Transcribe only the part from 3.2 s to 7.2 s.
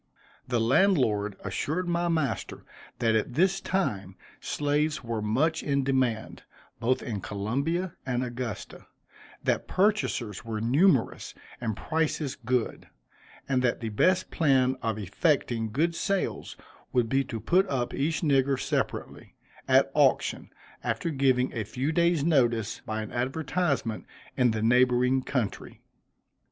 this time slaves were much in demand, both